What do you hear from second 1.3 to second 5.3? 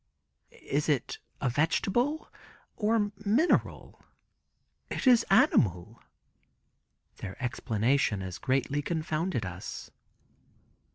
a vegetable or mineral?" "It is